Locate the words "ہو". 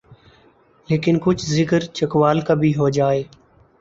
2.75-2.89